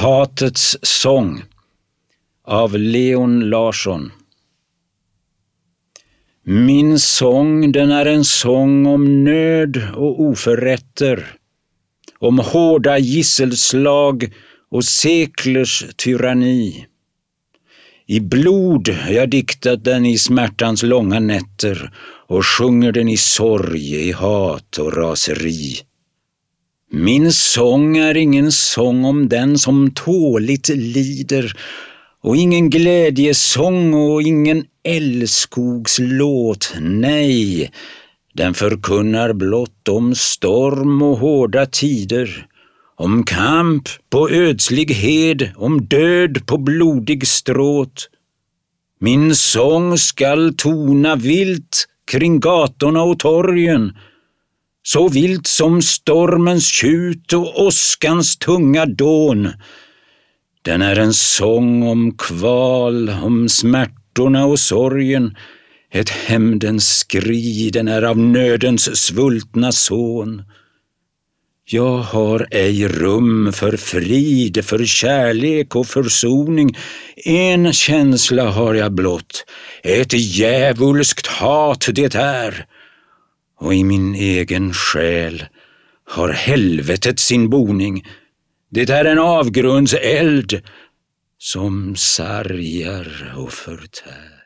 [0.00, 1.42] Hatets sång
[2.44, 4.12] av Leon Larsson
[6.44, 11.26] Min sång den är en sång om nöd och oförrätter,
[12.18, 14.32] om hårda gisselslag
[14.70, 16.86] och seklers tyranni.
[18.06, 21.92] I blod jag diktat den i smärtans långa nätter
[22.26, 25.87] och sjunger den i sorg, i hat och raseri.
[26.90, 31.52] Min sång är ingen sång om den som tåligt lider
[32.22, 37.70] och ingen glädjesång och ingen älskogslåt, nej,
[38.34, 42.46] den förkunnar blott om storm och hårda tider,
[42.96, 48.08] om kamp på ödslig hed, om död på blodig stråt.
[49.00, 53.92] Min sång skall tona vilt kring gatorna och torgen,
[54.92, 59.48] så vilt som stormens tjut och åskans tunga dån.
[60.62, 65.36] Den är en sång om kval, om smärtorna och sorgen,
[65.92, 70.42] ett hämndens skri, den är av nödens svultna son.
[71.64, 76.76] Jag har ej rum för frid, för kärlek och försoning.
[77.24, 79.44] En känsla har jag blott,
[79.82, 82.66] ett djävulskt hat det är.
[83.58, 85.44] Och i min egen själ
[86.04, 88.06] har helvetet sin boning.
[88.70, 90.62] Det är en avgrundseld
[91.38, 94.37] som sargar och förtär.